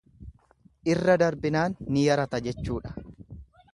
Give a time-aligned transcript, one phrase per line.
[0.93, 2.95] Irra darbinaan ni yarata jechuudha.